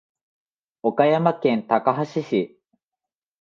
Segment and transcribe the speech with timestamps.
[0.81, 2.59] 岡山県高梁市